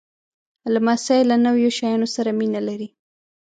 لمسی 0.73 1.21
له 1.29 1.35
نویو 1.45 1.69
شیانو 1.77 2.07
سره 2.15 2.29
مینه 2.39 2.61
لري. 2.67 2.87